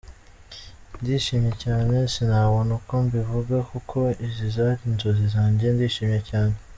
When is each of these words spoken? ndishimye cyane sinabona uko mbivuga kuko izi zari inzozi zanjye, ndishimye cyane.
ndishimye 1.01 1.51
cyane 1.63 1.95
sinabona 2.13 2.69
uko 2.79 2.93
mbivuga 3.05 3.55
kuko 3.71 3.97
izi 4.25 4.47
zari 4.55 4.81
inzozi 4.89 5.25
zanjye, 5.35 5.65
ndishimye 5.75 6.21
cyane. 6.31 6.55